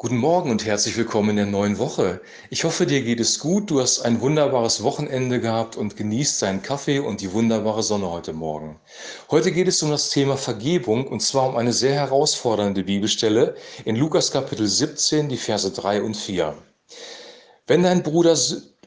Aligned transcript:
Guten 0.00 0.18
Morgen 0.18 0.52
und 0.52 0.64
herzlich 0.64 0.96
willkommen 0.96 1.30
in 1.30 1.36
der 1.38 1.46
neuen 1.46 1.76
Woche. 1.78 2.20
Ich 2.50 2.62
hoffe, 2.62 2.86
dir 2.86 3.02
geht 3.02 3.18
es 3.18 3.40
gut. 3.40 3.68
Du 3.68 3.80
hast 3.80 3.98
ein 4.02 4.20
wunderbares 4.20 4.84
Wochenende 4.84 5.40
gehabt 5.40 5.74
und 5.74 5.96
genießt 5.96 6.40
deinen 6.40 6.62
Kaffee 6.62 7.00
und 7.00 7.20
die 7.20 7.32
wunderbare 7.32 7.82
Sonne 7.82 8.08
heute 8.08 8.32
Morgen. 8.32 8.78
Heute 9.28 9.50
geht 9.50 9.66
es 9.66 9.82
um 9.82 9.90
das 9.90 10.10
Thema 10.10 10.36
Vergebung 10.36 11.08
und 11.08 11.18
zwar 11.20 11.48
um 11.48 11.56
eine 11.56 11.72
sehr 11.72 11.94
herausfordernde 11.94 12.84
Bibelstelle 12.84 13.56
in 13.84 13.96
Lukas 13.96 14.30
Kapitel 14.30 14.68
17, 14.68 15.28
die 15.28 15.36
Verse 15.36 15.68
3 15.68 16.02
und 16.02 16.16
4. 16.16 16.54
Wenn 17.66 17.82
dein 17.82 18.04
Bruder, 18.04 18.38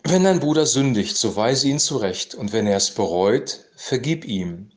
wenn 0.06 0.24
dein 0.24 0.40
Bruder 0.40 0.66
sündigt, 0.66 1.18
so 1.18 1.36
weise 1.36 1.68
ihn 1.68 1.80
zurecht 1.80 2.36
und 2.36 2.54
wenn 2.54 2.68
er 2.68 2.78
es 2.78 2.90
bereut, 2.90 3.66
vergib 3.76 4.24
ihm. 4.24 4.72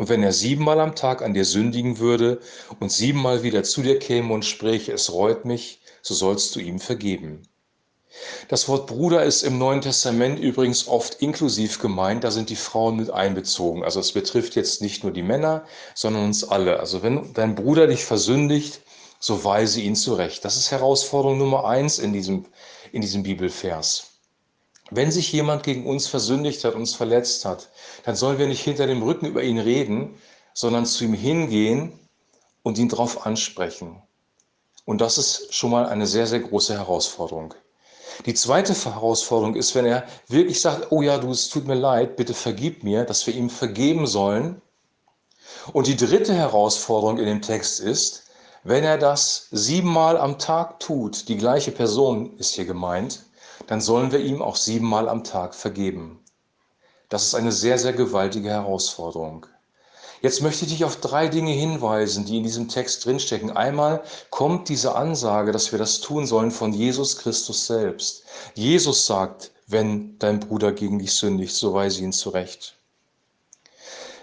Und 0.00 0.08
wenn 0.08 0.22
er 0.22 0.32
siebenmal 0.32 0.80
am 0.80 0.94
Tag 0.94 1.20
an 1.20 1.34
dir 1.34 1.44
sündigen 1.44 1.98
würde 1.98 2.40
und 2.78 2.90
siebenmal 2.90 3.42
wieder 3.42 3.64
zu 3.64 3.82
dir 3.82 3.98
käme 3.98 4.32
und 4.32 4.46
spräche, 4.46 4.94
es 4.94 5.12
reut 5.12 5.44
mich, 5.44 5.82
so 6.00 6.14
sollst 6.14 6.56
du 6.56 6.60
ihm 6.60 6.80
vergeben. 6.80 7.42
Das 8.48 8.66
Wort 8.66 8.86
Bruder 8.86 9.24
ist 9.24 9.42
im 9.42 9.58
Neuen 9.58 9.82
Testament 9.82 10.40
übrigens 10.40 10.88
oft 10.88 11.20
inklusiv 11.20 11.80
gemeint, 11.80 12.24
da 12.24 12.30
sind 12.30 12.48
die 12.48 12.56
Frauen 12.56 12.96
mit 12.96 13.10
einbezogen. 13.10 13.84
Also 13.84 14.00
es 14.00 14.12
betrifft 14.12 14.56
jetzt 14.56 14.80
nicht 14.80 15.02
nur 15.02 15.12
die 15.12 15.22
Männer, 15.22 15.66
sondern 15.94 16.24
uns 16.24 16.44
alle. 16.44 16.80
Also 16.80 17.02
wenn 17.02 17.34
dein 17.34 17.54
Bruder 17.54 17.86
dich 17.86 18.06
versündigt, 18.06 18.80
so 19.18 19.44
weise 19.44 19.82
ihn 19.82 19.96
zurecht. 19.96 20.46
Das 20.46 20.56
ist 20.56 20.70
Herausforderung 20.70 21.36
Nummer 21.36 21.66
eins 21.66 21.98
in 21.98 22.14
diesem, 22.14 22.46
in 22.90 23.02
diesem 23.02 23.22
Bibelvers. 23.22 24.09
Wenn 24.90 25.12
sich 25.12 25.32
jemand 25.32 25.62
gegen 25.62 25.86
uns 25.86 26.08
versündigt 26.08 26.64
hat, 26.64 26.74
uns 26.74 26.94
verletzt 26.94 27.44
hat, 27.44 27.68
dann 28.04 28.16
sollen 28.16 28.38
wir 28.38 28.48
nicht 28.48 28.62
hinter 28.62 28.86
dem 28.86 29.02
Rücken 29.02 29.26
über 29.26 29.42
ihn 29.42 29.58
reden, 29.58 30.16
sondern 30.52 30.84
zu 30.84 31.04
ihm 31.04 31.14
hingehen 31.14 31.98
und 32.62 32.78
ihn 32.78 32.88
darauf 32.88 33.24
ansprechen. 33.24 34.02
Und 34.84 35.00
das 35.00 35.18
ist 35.18 35.54
schon 35.54 35.70
mal 35.70 35.86
eine 35.86 36.06
sehr, 36.06 36.26
sehr 36.26 36.40
große 36.40 36.76
Herausforderung. 36.76 37.54
Die 38.26 38.34
zweite 38.34 38.74
Herausforderung 38.74 39.54
ist, 39.54 39.74
wenn 39.74 39.86
er 39.86 40.04
wirklich 40.26 40.60
sagt, 40.60 40.90
oh 40.90 41.02
ja, 41.02 41.18
du, 41.18 41.30
es 41.30 41.48
tut 41.48 41.66
mir 41.66 41.74
leid, 41.74 42.16
bitte 42.16 42.34
vergib 42.34 42.82
mir, 42.82 43.04
dass 43.04 43.26
wir 43.26 43.34
ihm 43.34 43.48
vergeben 43.48 44.06
sollen. 44.06 44.60
Und 45.72 45.86
die 45.86 45.96
dritte 45.96 46.34
Herausforderung 46.34 47.18
in 47.18 47.26
dem 47.26 47.42
Text 47.42 47.80
ist, 47.80 48.24
wenn 48.64 48.84
er 48.84 48.98
das 48.98 49.46
siebenmal 49.52 50.18
am 50.18 50.38
Tag 50.38 50.80
tut, 50.80 51.28
die 51.28 51.36
gleiche 51.36 51.70
Person 51.70 52.36
ist 52.36 52.54
hier 52.54 52.66
gemeint, 52.66 53.24
dann 53.66 53.80
sollen 53.80 54.12
wir 54.12 54.20
ihm 54.20 54.42
auch 54.42 54.56
siebenmal 54.56 55.08
am 55.08 55.24
Tag 55.24 55.54
vergeben. 55.54 56.24
Das 57.08 57.26
ist 57.26 57.34
eine 57.34 57.52
sehr, 57.52 57.78
sehr 57.78 57.92
gewaltige 57.92 58.50
Herausforderung. 58.50 59.46
Jetzt 60.22 60.42
möchte 60.42 60.64
ich 60.64 60.72
dich 60.72 60.84
auf 60.84 60.96
drei 60.96 61.28
Dinge 61.28 61.52
hinweisen, 61.52 62.26
die 62.26 62.36
in 62.36 62.42
diesem 62.42 62.68
Text 62.68 63.06
drinstecken. 63.06 63.50
Einmal 63.56 64.02
kommt 64.28 64.68
diese 64.68 64.94
Ansage, 64.94 65.50
dass 65.50 65.72
wir 65.72 65.78
das 65.78 66.00
tun 66.00 66.26
sollen 66.26 66.50
von 66.50 66.72
Jesus 66.72 67.16
Christus 67.16 67.66
selbst. 67.66 68.24
Jesus 68.54 69.06
sagt, 69.06 69.50
wenn 69.66 70.18
dein 70.18 70.40
Bruder 70.40 70.72
gegen 70.72 70.98
dich 70.98 71.14
sündigt, 71.14 71.54
so 71.54 71.72
weise 71.72 72.02
ihn 72.02 72.12
zurecht. 72.12 72.79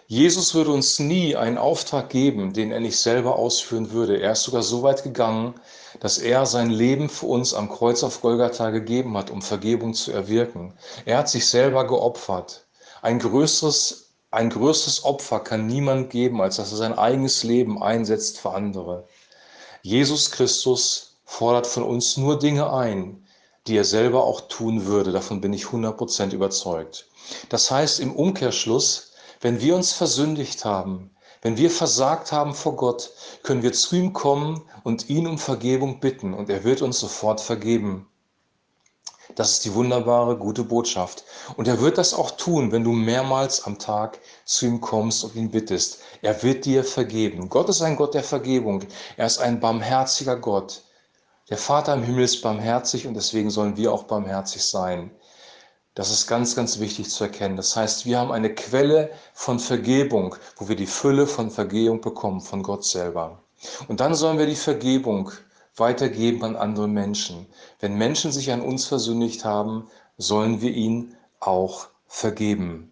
Jesus 0.09 0.55
würde 0.55 0.71
uns 0.71 0.99
nie 0.99 1.35
einen 1.35 1.57
Auftrag 1.57 2.07
geben, 2.09 2.53
den 2.53 2.71
er 2.71 2.79
nicht 2.79 2.97
selber 2.97 3.35
ausführen 3.35 3.91
würde. 3.91 4.21
Er 4.21 4.31
ist 4.31 4.43
sogar 4.43 4.63
so 4.63 4.81
weit 4.81 5.03
gegangen, 5.03 5.55
dass 5.99 6.17
er 6.17 6.45
sein 6.45 6.69
Leben 6.69 7.09
für 7.09 7.25
uns 7.25 7.53
am 7.53 7.69
Kreuz 7.69 8.03
auf 8.03 8.21
Golgatha 8.21 8.69
gegeben 8.69 9.17
hat, 9.17 9.29
um 9.29 9.41
Vergebung 9.41 9.93
zu 9.93 10.13
erwirken. 10.13 10.73
Er 11.03 11.17
hat 11.17 11.29
sich 11.29 11.45
selber 11.45 11.85
geopfert. 11.85 12.65
Ein 13.01 13.19
größeres, 13.19 14.11
ein 14.31 14.49
größeres 14.49 15.03
Opfer 15.03 15.41
kann 15.41 15.67
niemand 15.67 16.09
geben, 16.09 16.41
als 16.41 16.55
dass 16.55 16.71
er 16.71 16.77
sein 16.77 16.97
eigenes 16.97 17.43
Leben 17.43 17.83
einsetzt 17.83 18.39
für 18.39 18.51
andere. 18.51 19.09
Jesus 19.81 20.31
Christus 20.31 21.17
fordert 21.25 21.67
von 21.67 21.83
uns 21.83 22.15
nur 22.15 22.39
Dinge 22.39 22.71
ein, 22.71 23.27
die 23.67 23.75
er 23.75 23.83
selber 23.83 24.23
auch 24.23 24.47
tun 24.47 24.85
würde. 24.85 25.11
Davon 25.11 25.41
bin 25.41 25.51
ich 25.51 25.65
100% 25.65 26.31
überzeugt. 26.33 27.09
Das 27.49 27.69
heißt 27.69 27.99
im 27.99 28.15
Umkehrschluss, 28.15 29.06
wenn 29.41 29.61
wir 29.61 29.75
uns 29.75 29.93
versündigt 29.93 30.65
haben, 30.65 31.11
wenn 31.41 31.57
wir 31.57 31.69
versagt 31.69 32.31
haben 32.31 32.53
vor 32.53 32.75
Gott, 32.75 33.11
können 33.43 33.63
wir 33.63 33.73
zu 33.73 33.95
ihm 33.95 34.13
kommen 34.13 34.63
und 34.83 35.09
ihn 35.09 35.27
um 35.27 35.37
Vergebung 35.37 35.99
bitten 35.99 36.33
und 36.33 36.49
er 36.49 36.63
wird 36.63 36.81
uns 36.81 36.99
sofort 36.99 37.41
vergeben. 37.41 38.07
Das 39.35 39.51
ist 39.51 39.65
die 39.65 39.73
wunderbare, 39.75 40.37
gute 40.37 40.63
Botschaft. 40.63 41.23
Und 41.57 41.67
er 41.67 41.79
wird 41.79 41.99
das 41.99 42.13
auch 42.13 42.31
tun, 42.31 42.71
wenn 42.71 42.83
du 42.83 42.91
mehrmals 42.91 43.65
am 43.65 43.77
Tag 43.77 44.19
zu 44.45 44.65
ihm 44.65 44.81
kommst 44.81 45.23
und 45.23 45.35
ihn 45.35 45.51
bittest. 45.51 45.99
Er 46.23 46.41
wird 46.41 46.65
dir 46.65 46.83
vergeben. 46.83 47.47
Gott 47.49 47.69
ist 47.69 47.81
ein 47.81 47.97
Gott 47.97 48.15
der 48.15 48.23
Vergebung. 48.23 48.83
Er 49.15 49.27
ist 49.27 49.39
ein 49.39 49.59
barmherziger 49.59 50.37
Gott. 50.37 50.81
Der 51.49 51.57
Vater 51.57 51.93
im 51.93 52.03
Himmel 52.03 52.23
ist 52.23 52.41
barmherzig 52.41 53.05
und 53.05 53.13
deswegen 53.13 53.49
sollen 53.51 53.77
wir 53.77 53.93
auch 53.93 54.03
barmherzig 54.03 54.63
sein. 54.63 55.11
Das 55.97 56.11
ist 56.11 56.27
ganz, 56.27 56.55
ganz 56.55 56.79
wichtig 56.79 57.09
zu 57.09 57.23
erkennen. 57.23 57.55
Das 57.55 57.75
heißt, 57.75 58.05
wir 58.05 58.19
haben 58.19 58.31
eine 58.31 58.53
Quelle 58.53 59.09
von 59.33 59.57
Vergebung, 59.57 60.35
wo 60.57 60.69
wir 60.69 60.75
die 60.75 60.85
Fülle 60.85 61.25
von 61.25 61.49
Vergebung 61.49 62.01
bekommen 62.01 62.39
von 62.39 62.61
Gott 62.61 62.85
selber. 62.85 63.39
Und 63.87 63.99
dann 63.99 64.13
sollen 64.13 64.37
wir 64.37 64.45
die 64.45 64.53
Vergebung 64.53 65.31
weitergeben 65.75 66.43
an 66.43 66.55
andere 66.55 66.87
Menschen. 66.87 67.47
Wenn 67.79 67.95
Menschen 67.97 68.31
sich 68.31 68.51
an 68.51 68.61
uns 68.61 68.85
versündigt 68.85 69.43
haben, 69.43 69.89
sollen 70.19 70.61
wir 70.61 70.69
ihnen 70.69 71.15
auch 71.39 71.87
vergeben. 72.05 72.91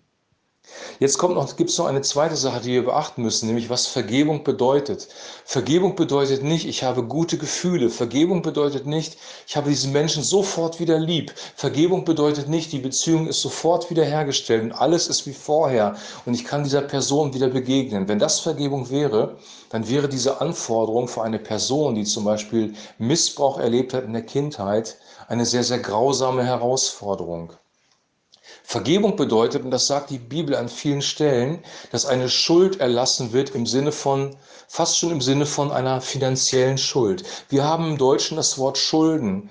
Jetzt 0.99 1.17
kommt 1.17 1.35
noch, 1.35 1.55
gibt 1.57 1.69
es 1.69 1.77
noch 1.77 1.87
eine 1.87 2.01
zweite 2.01 2.37
Sache, 2.37 2.61
die 2.61 2.71
wir 2.71 2.85
beachten 2.85 3.21
müssen, 3.21 3.47
nämlich 3.47 3.69
was 3.69 3.85
Vergebung 3.87 4.43
bedeutet. 4.43 5.09
Vergebung 5.43 5.95
bedeutet 5.95 6.41
nicht, 6.41 6.65
ich 6.65 6.83
habe 6.83 7.03
gute 7.03 7.37
Gefühle. 7.37 7.89
Vergebung 7.89 8.41
bedeutet 8.41 8.85
nicht, 8.85 9.17
ich 9.45 9.57
habe 9.57 9.69
diesen 9.69 9.91
Menschen 9.91 10.23
sofort 10.23 10.79
wieder 10.79 10.97
lieb. 10.97 11.33
Vergebung 11.55 12.05
bedeutet 12.05 12.47
nicht, 12.47 12.71
die 12.71 12.79
Beziehung 12.79 13.27
ist 13.27 13.41
sofort 13.41 13.89
wieder 13.89 14.05
hergestellt 14.05 14.63
und 14.63 14.71
alles 14.71 15.07
ist 15.07 15.27
wie 15.27 15.33
vorher 15.33 15.95
und 16.25 16.33
ich 16.33 16.45
kann 16.45 16.63
dieser 16.63 16.81
Person 16.81 17.33
wieder 17.33 17.49
begegnen. 17.49 18.07
Wenn 18.07 18.19
das 18.19 18.39
Vergebung 18.39 18.89
wäre, 18.89 19.37
dann 19.69 19.89
wäre 19.89 20.07
diese 20.07 20.39
Anforderung 20.39 21.07
für 21.07 21.23
eine 21.23 21.39
Person, 21.39 21.95
die 21.95 22.05
zum 22.05 22.23
Beispiel 22.23 22.73
Missbrauch 22.97 23.59
erlebt 23.59 23.93
hat 23.93 24.05
in 24.05 24.13
der 24.13 24.25
Kindheit, 24.25 24.97
eine 25.27 25.45
sehr, 25.45 25.63
sehr 25.63 25.79
grausame 25.79 26.45
Herausforderung. 26.45 27.51
Vergebung 28.63 29.15
bedeutet, 29.15 29.63
und 29.63 29.71
das 29.71 29.87
sagt 29.87 30.09
die 30.09 30.17
Bibel 30.17 30.55
an 30.55 30.69
vielen 30.69 31.01
Stellen, 31.01 31.63
dass 31.91 32.05
eine 32.05 32.29
Schuld 32.29 32.79
erlassen 32.79 33.33
wird 33.33 33.51
im 33.51 33.65
Sinne 33.65 33.91
von, 33.91 34.35
fast 34.67 34.97
schon 34.97 35.11
im 35.11 35.21
Sinne 35.21 35.45
von 35.45 35.71
einer 35.71 36.01
finanziellen 36.01 36.77
Schuld. 36.77 37.23
Wir 37.49 37.63
haben 37.63 37.91
im 37.91 37.97
Deutschen 37.97 38.37
das 38.37 38.57
Wort 38.57 38.77
Schulden. 38.77 39.49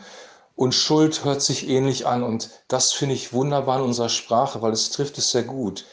Und 0.57 0.75
Schuld 0.75 1.25
hört 1.25 1.43
sich 1.43 1.69
ähnlich 1.69 2.07
an 2.07 2.23
und 2.23 2.51
das 2.69 2.93
finde 2.93 3.17
ich 3.17 3.33
wunderbar 3.33 3.79
in 3.79 3.87
unserer 3.87 4.09
Sprache, 4.09 4.63
weil 4.63 4.73
es 4.73 4.91
trifft 4.91 5.19
es 5.19 5.33
sehr 5.33 5.43
gut. 5.43 5.85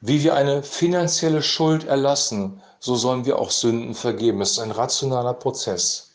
Wie 0.00 0.22
wir 0.22 0.34
eine 0.34 0.62
finanzielle 0.62 1.42
Schuld 1.42 1.84
erlassen, 1.84 2.62
so 2.80 2.96
sollen 2.96 3.26
wir 3.26 3.38
auch 3.38 3.50
Sünden 3.50 3.94
vergeben. 3.94 4.40
Es 4.40 4.52
ist 4.52 4.60
ein 4.60 4.70
rationaler 4.70 5.34
Prozess. 5.34 6.07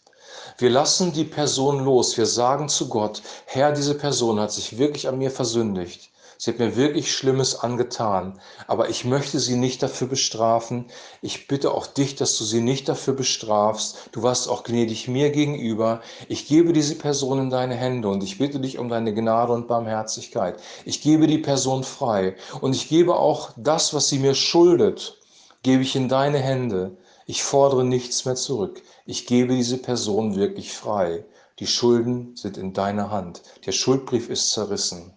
Wir 0.58 0.69
lassen 0.69 1.14
die 1.14 1.24
Person 1.24 1.84
los. 1.84 2.18
Wir 2.18 2.25
sagen 2.25 2.69
zu 2.69 2.88
Gott, 2.88 3.22
Herr, 3.46 3.72
diese 3.72 3.96
Person 3.96 4.40
hat 4.40 4.52
sich 4.52 4.78
wirklich 4.78 5.08
an 5.08 5.18
mir 5.18 5.31
versündigt. 5.31 6.12
Sie 6.38 6.52
hat 6.52 6.59
mir 6.59 6.75
wirklich 6.75 7.16
Schlimmes 7.16 7.56
angetan, 7.56 8.40
aber 8.68 8.90
ich 8.90 9.06
möchte 9.06 9.40
sie 9.40 9.56
nicht 9.56 9.81
dafür 9.81 10.08
bestrafen. 10.08 10.86
Ich 11.22 11.47
bitte 11.47 11.72
auch 11.72 11.88
dich, 11.88 12.16
dass 12.16 12.38
du 12.38 12.44
sie 12.44 12.59
nicht 12.59 12.90
dafür 12.90 13.13
bestrafst. 13.13 14.09
Du 14.12 14.24
warst 14.24 14.50
auch 14.50 14.63
gnädig 14.63 15.08
mir 15.08 15.30
gegenüber. 15.30 16.02
Ich 16.28 16.47
gebe 16.47 16.74
diese 16.74 16.96
Person 16.96 17.40
in 17.40 17.50
deine 17.50 17.75
Hände 17.75 18.09
und 18.09 18.24
ich 18.24 18.40
bitte 18.40 18.59
dich 18.59 18.78
um 18.78 18.90
deine 18.90 19.13
Gnade 19.13 19.53
und 19.53 19.68
Barmherzigkeit. 19.68 20.59
Ich 20.84 21.02
gebe 21.02 21.28
die 21.28 21.38
Person 21.38 21.84
frei 21.84 22.36
und 22.59 22.75
ich 22.75 22.90
gebe 22.90 23.16
auch 23.16 23.52
das, 23.56 23.94
was 23.94 24.09
sie 24.09 24.19
mir 24.19 24.36
schuldet, 24.36 25.18
gebe 25.62 25.81
ich 25.81 25.96
in 25.96 26.09
deine 26.09 26.40
Hände. 26.40 26.97
Ich 27.26 27.44
fordere 27.44 27.84
nichts 27.84 28.26
mehr 28.26 28.36
zurück. 28.36 28.82
Ich 29.06 29.26
gebe 29.26 29.56
diese 29.56 29.78
Person 29.78 30.36
wirklich 30.36 30.74
frei. 30.74 31.25
Die 31.60 31.68
Schulden 31.68 32.36
sind 32.36 32.58
in 32.58 32.74
deiner 32.74 33.12
Hand. 33.12 33.44
Der 33.66 33.72
Schuldbrief 33.72 34.30
ist 34.30 34.52
zerrissen. 34.52 35.14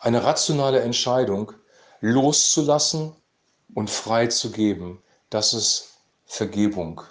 Eine 0.00 0.24
rationale 0.24 0.80
Entscheidung, 0.80 1.52
loszulassen 2.00 3.14
und 3.74 3.90
frei 3.90 4.26
zu 4.26 4.50
geben, 4.50 5.02
das 5.28 5.54
ist 5.54 5.90
Vergebung. 6.26 7.02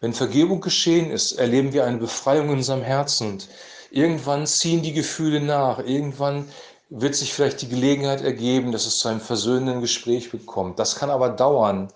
Wenn 0.00 0.12
Vergebung 0.12 0.60
geschehen 0.60 1.10
ist, 1.10 1.32
erleben 1.32 1.72
wir 1.72 1.84
eine 1.84 1.98
Befreiung 1.98 2.50
in 2.50 2.58
unserem 2.58 2.82
Herzen. 2.82 3.42
Irgendwann 3.90 4.46
ziehen 4.46 4.82
die 4.82 4.92
Gefühle 4.92 5.40
nach. 5.40 5.78
Irgendwann 5.78 6.48
wird 6.96 7.16
sich 7.16 7.34
vielleicht 7.34 7.60
die 7.60 7.68
Gelegenheit 7.68 8.22
ergeben, 8.22 8.70
dass 8.70 8.86
es 8.86 8.98
zu 8.98 9.08
einem 9.08 9.20
versöhnenden 9.20 9.80
Gespräch 9.80 10.30
kommt. 10.46 10.78
Das 10.78 10.94
kann 10.94 11.10
aber 11.10 11.28
dauern. 11.28 11.88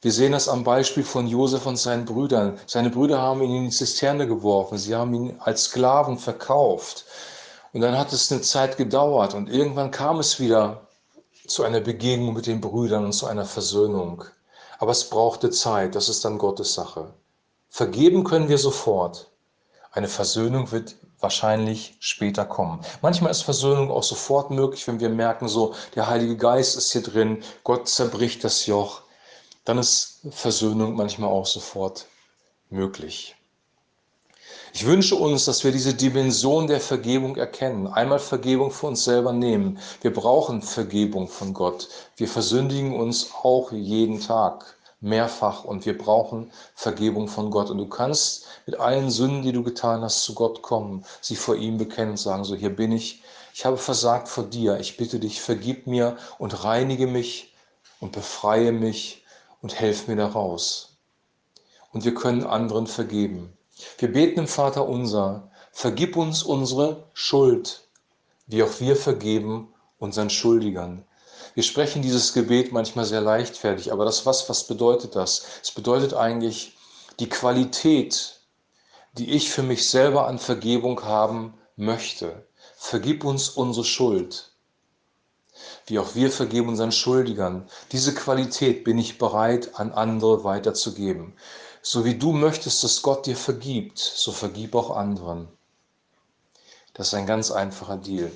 Wir 0.00 0.12
sehen 0.12 0.32
das 0.32 0.48
am 0.48 0.64
Beispiel 0.64 1.04
von 1.04 1.26
Josef 1.26 1.66
und 1.66 1.76
seinen 1.76 2.06
Brüdern. 2.06 2.58
Seine 2.66 2.88
Brüder 2.88 3.20
haben 3.20 3.42
ihn 3.42 3.54
in 3.54 3.64
die 3.64 3.70
Zisterne 3.70 4.26
geworfen. 4.26 4.78
Sie 4.78 4.94
haben 4.94 5.12
ihn 5.12 5.36
als 5.40 5.64
Sklaven 5.64 6.16
verkauft. 6.16 7.04
Und 7.74 7.82
dann 7.82 7.98
hat 7.98 8.14
es 8.14 8.32
eine 8.32 8.40
Zeit 8.40 8.78
gedauert 8.78 9.34
und 9.34 9.50
irgendwann 9.50 9.90
kam 9.90 10.18
es 10.18 10.40
wieder 10.40 10.88
zu 11.46 11.62
einer 11.62 11.80
Begegnung 11.80 12.32
mit 12.32 12.46
den 12.46 12.62
Brüdern 12.62 13.04
und 13.04 13.12
zu 13.12 13.26
einer 13.26 13.44
Versöhnung. 13.44 14.24
Aber 14.78 14.92
es 14.92 15.04
brauchte 15.10 15.50
Zeit. 15.50 15.94
Das 15.94 16.08
ist 16.08 16.24
dann 16.24 16.38
Gottes 16.38 16.72
Sache. 16.72 17.12
Vergeben 17.68 18.24
können 18.24 18.48
wir 18.48 18.58
sofort. 18.58 19.30
Eine 19.92 20.08
Versöhnung 20.08 20.72
wird 20.72 20.96
wahrscheinlich 21.20 21.96
später 22.00 22.44
kommen. 22.44 22.80
Manchmal 23.02 23.30
ist 23.30 23.42
Versöhnung 23.42 23.90
auch 23.90 24.02
sofort 24.02 24.50
möglich, 24.50 24.86
wenn 24.88 25.00
wir 25.00 25.10
merken, 25.10 25.48
so 25.48 25.74
der 25.94 26.08
Heilige 26.08 26.36
Geist 26.36 26.76
ist 26.76 26.92
hier 26.92 27.02
drin, 27.02 27.42
Gott 27.64 27.88
zerbricht 27.88 28.42
das 28.44 28.66
Joch. 28.66 29.02
Dann 29.64 29.78
ist 29.78 30.20
Versöhnung 30.30 30.94
manchmal 30.96 31.30
auch 31.30 31.46
sofort 31.46 32.06
möglich. 32.70 33.36
Ich 34.72 34.86
wünsche 34.86 35.16
uns, 35.16 35.46
dass 35.46 35.64
wir 35.64 35.72
diese 35.72 35.94
Dimension 35.94 36.68
der 36.68 36.80
Vergebung 36.80 37.36
erkennen. 37.36 37.88
Einmal 37.88 38.20
Vergebung 38.20 38.70
für 38.70 38.86
uns 38.86 39.04
selber 39.04 39.32
nehmen. 39.32 39.78
Wir 40.00 40.12
brauchen 40.12 40.62
Vergebung 40.62 41.26
von 41.28 41.52
Gott. 41.52 41.88
Wir 42.16 42.28
versündigen 42.28 42.98
uns 42.98 43.30
auch 43.42 43.72
jeden 43.72 44.20
Tag 44.20 44.76
mehrfach 45.00 45.64
und 45.64 45.86
wir 45.86 45.96
brauchen 45.96 46.52
Vergebung 46.74 47.28
von 47.28 47.50
Gott. 47.50 47.70
Und 47.70 47.78
du 47.78 47.88
kannst 47.88 48.46
mit 48.66 48.78
allen 48.78 49.10
Sünden, 49.10 49.42
die 49.42 49.52
du 49.52 49.62
getan 49.62 50.02
hast, 50.02 50.22
zu 50.22 50.34
Gott 50.34 50.62
kommen, 50.62 51.04
sie 51.20 51.36
vor 51.36 51.56
ihm 51.56 51.78
bekennen 51.78 52.12
und 52.12 52.18
sagen, 52.18 52.44
so 52.44 52.54
hier 52.54 52.74
bin 52.74 52.92
ich, 52.92 53.22
ich 53.54 53.64
habe 53.64 53.78
versagt 53.78 54.28
vor 54.28 54.44
dir, 54.44 54.78
ich 54.78 54.96
bitte 54.96 55.18
dich, 55.18 55.40
vergib 55.40 55.86
mir 55.86 56.16
und 56.38 56.64
reinige 56.64 57.06
mich 57.06 57.54
und 57.98 58.12
befreie 58.12 58.72
mich 58.72 59.24
und 59.62 59.78
helf 59.78 60.06
mir 60.08 60.16
daraus. 60.16 60.96
Und 61.92 62.04
wir 62.04 62.14
können 62.14 62.44
anderen 62.44 62.86
vergeben. 62.86 63.52
Wir 63.98 64.12
beten 64.12 64.40
im 64.40 64.48
Vater 64.48 64.88
unser, 64.88 65.50
vergib 65.72 66.16
uns 66.16 66.42
unsere 66.42 67.04
Schuld, 67.14 67.88
wie 68.46 68.62
auch 68.62 68.80
wir 68.80 68.96
vergeben 68.96 69.72
unseren 69.98 70.30
Schuldigern. 70.30 71.04
Wir 71.54 71.62
sprechen 71.62 72.02
dieses 72.02 72.32
Gebet 72.32 72.72
manchmal 72.72 73.04
sehr 73.04 73.20
leichtfertig, 73.20 73.92
aber 73.92 74.04
das 74.04 74.26
was, 74.26 74.48
was 74.48 74.66
bedeutet 74.66 75.16
das? 75.16 75.44
Es 75.62 75.70
bedeutet 75.72 76.14
eigentlich 76.14 76.76
die 77.18 77.28
Qualität, 77.28 78.40
die 79.14 79.30
ich 79.30 79.50
für 79.50 79.62
mich 79.62 79.88
selber 79.88 80.26
an 80.26 80.38
Vergebung 80.38 81.02
haben 81.04 81.54
möchte. 81.76 82.46
Vergib 82.76 83.24
uns 83.24 83.48
unsere 83.48 83.84
Schuld, 83.84 84.52
wie 85.86 85.98
auch 85.98 86.14
wir 86.14 86.30
vergeben 86.30 86.68
unseren 86.68 86.92
Schuldigern. 86.92 87.68
Diese 87.92 88.14
Qualität 88.14 88.84
bin 88.84 88.98
ich 88.98 89.18
bereit, 89.18 89.78
an 89.78 89.92
andere 89.92 90.44
weiterzugeben. 90.44 91.34
So 91.82 92.04
wie 92.04 92.16
du 92.16 92.32
möchtest, 92.32 92.84
dass 92.84 93.02
Gott 93.02 93.26
dir 93.26 93.36
vergibt, 93.36 93.98
so 93.98 94.32
vergib 94.32 94.74
auch 94.74 94.90
anderen. 94.90 95.48
Das 96.94 97.08
ist 97.08 97.14
ein 97.14 97.26
ganz 97.26 97.50
einfacher 97.50 97.96
Deal. 97.96 98.30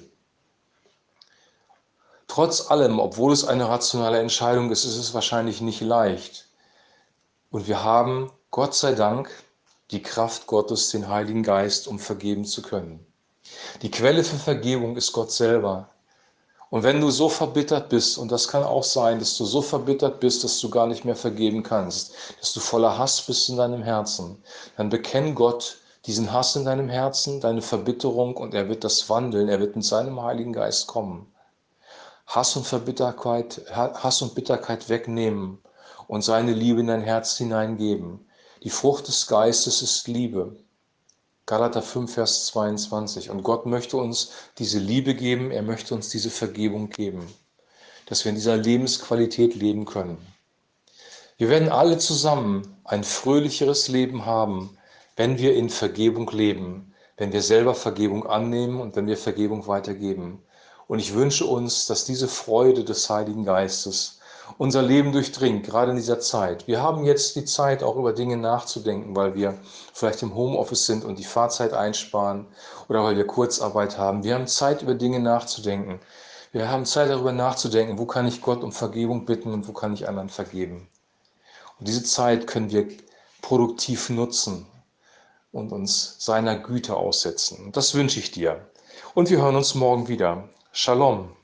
Trotz 2.35 2.69
allem, 2.69 2.99
obwohl 2.99 3.33
es 3.33 3.45
eine 3.45 3.69
rationale 3.69 4.19
Entscheidung 4.19 4.73
ist, 4.73 4.85
ist 4.85 4.97
es 4.97 5.15
wahrscheinlich 5.15 5.61
nicht 5.61 5.81
leicht. 5.81 6.49
Und 7.53 7.69
wir 7.69 7.85
haben, 7.85 8.33
Gott 8.51 8.75
sei 8.75 8.95
Dank, 8.95 9.31
die 9.93 10.03
Kraft 10.03 10.49
Gottes, 10.49 10.91
den 10.91 11.07
Heiligen 11.07 11.45
Geist, 11.45 11.87
um 11.87 12.01
vergeben 12.01 12.45
zu 12.45 12.61
können. 12.61 13.07
Die 13.83 13.91
Quelle 13.93 14.25
für 14.25 14.35
Vergebung 14.35 14.97
ist 14.97 15.13
Gott 15.13 15.31
selber. 15.31 15.91
Und 16.71 16.83
wenn 16.83 17.01
du 17.01 17.13
so 17.13 17.29
verbittert 17.29 17.89
bist, 17.89 18.19
und 18.19 18.33
das 18.33 18.49
kann 18.49 18.65
auch 18.65 18.83
sein, 18.83 19.21
dass 19.21 19.37
du 19.37 19.45
so 19.45 19.63
verbittert 19.63 20.19
bist, 20.19 20.43
dass 20.43 20.59
du 20.59 20.69
gar 20.69 20.89
nicht 20.89 21.05
mehr 21.05 21.15
vergeben 21.15 21.63
kannst, 21.63 22.15
dass 22.41 22.53
du 22.53 22.59
voller 22.59 22.99
Hass 22.99 23.23
bist 23.23 23.49
in 23.49 23.59
deinem 23.59 23.85
Herzen, 23.85 24.43
dann 24.77 24.89
bekenn 24.89 25.37
Gott 25.37 25.77
diesen 26.07 26.33
Hass 26.33 26.57
in 26.57 26.65
deinem 26.65 26.89
Herzen, 26.89 27.41
deine 27.41 27.63
Verbitterung, 27.63 28.37
und 28.37 28.55
er 28.55 28.69
wird 28.69 28.83
das 28.83 29.09
wandeln, 29.09 29.49
er 29.49 29.61
wird 29.61 29.77
mit 29.77 29.85
seinem 29.85 30.21
Heiligen 30.21 30.53
Geist 30.53 30.89
kommen. 30.89 31.31
Hass 32.27 32.57
und 32.57 32.67
Verbitterkeit, 32.67 33.63
Hass 33.71 34.23
und 34.23 34.35
Bitterkeit 34.35 34.89
wegnehmen 34.89 35.59
und 36.09 36.23
seine 36.23 36.53
Liebe 36.53 36.81
in 36.81 36.89
dein 36.89 37.03
Herz 37.03 37.37
hineingeben. 37.37 38.29
Die 38.63 38.71
Frucht 38.71 39.09
des 39.09 39.27
Geistes 39.27 39.83
ist 39.83 40.09
Liebe. 40.09 40.57
Galater 41.47 41.83
5, 41.83 42.15
Vers 42.15 42.47
22. 42.47 43.29
Und 43.29 43.43
Gott 43.43 43.67
möchte 43.67 43.99
uns 43.99 44.33
diese 44.59 44.79
Liebe 44.79 45.15
geben, 45.15 45.51
er 45.51 45.63
möchte 45.63 45.95
uns 45.95 46.09
diese 46.09 46.31
Vergebung 46.31 46.89
geben, 46.89 47.27
dass 48.07 48.25
wir 48.25 48.31
in 48.31 48.37
dieser 48.37 48.57
Lebensqualität 48.57 49.55
leben 49.55 49.85
können. 49.85 50.17
Wir 51.37 51.51
werden 51.51 51.69
alle 51.69 51.99
zusammen 51.99 52.79
ein 52.85 53.05
fröhlicheres 53.05 53.89
Leben 53.89 54.25
haben, 54.25 54.79
wenn 55.17 55.37
wir 55.39 55.55
in 55.55 55.69
Vergebung 55.69 56.31
leben, 56.31 56.95
wenn 57.17 57.33
wir 57.33 57.43
selber 57.43 57.75
Vergebung 57.75 58.27
annehmen 58.27 58.81
und 58.81 58.97
wenn 58.97 59.07
wir 59.07 59.17
Vergebung 59.17 59.67
weitergeben. 59.67 60.43
Und 60.87 60.99
ich 60.99 61.15
wünsche 61.15 61.47
uns, 61.47 61.87
dass 61.87 62.05
diese 62.05 62.29
Freude 62.29 62.85
des 62.85 63.09
Heiligen 63.09 63.45
Geistes 63.45 64.19
unser 64.59 64.83
Leben 64.83 65.13
durchdringt, 65.13 65.65
gerade 65.65 65.91
in 65.91 65.97
dieser 65.97 66.21
Zeit. 66.21 66.67
Wir 66.67 66.83
haben 66.83 67.05
jetzt 67.05 67.35
die 67.37 67.45
Zeit, 67.45 67.83
auch 67.83 67.97
über 67.97 68.13
Dinge 68.13 68.37
nachzudenken, 68.37 69.17
weil 69.17 69.35
wir 69.35 69.59
vielleicht 69.93 70.23
im 70.23 70.35
Homeoffice 70.35 70.87
sind 70.87 71.05
und 71.05 71.19
die 71.19 71.25
Fahrzeit 71.25 71.73
einsparen 71.73 72.47
oder 72.89 73.03
weil 73.03 73.17
wir 73.17 73.27
Kurzarbeit 73.27 73.97
haben. 73.99 74.23
Wir 74.23 74.35
haben 74.35 74.47
Zeit, 74.47 74.83
über 74.83 74.95
Dinge 74.95 75.21
nachzudenken. 75.21 76.01
Wir 76.53 76.71
haben 76.71 76.85
Zeit, 76.85 77.11
darüber 77.11 77.33
nachzudenken, 77.33 77.99
wo 77.99 78.07
kann 78.07 78.29
ich 78.29 78.43
Gott 78.43 78.63
um 78.63 78.73
Vergebung 78.73 79.25
bitten 79.25 79.53
und 79.53 79.67
wo 79.67 79.73
kann 79.73 79.95
ich 79.95 80.07
anderen 80.07 80.29
vergeben. 80.29 80.89
Und 81.79 81.89
diese 81.89 82.05
Zeit 82.05 82.47
können 82.47 82.71
wir 82.71 82.87
produktiv 83.43 84.11
nutzen 84.11 84.67
und 85.53 85.73
uns 85.73 86.17
seiner 86.19 86.57
Güte 86.57 86.97
aussetzen. 86.97 87.73
Das 87.73 87.95
wünsche 87.95 88.21
ich 88.21 88.31
dir. 88.31 88.69
Und 89.15 89.31
wir 89.31 89.39
hören 89.39 89.57
uns 89.57 89.75
morgen 89.75 90.09
wieder. 90.09 90.49
Shalom. 90.75 91.37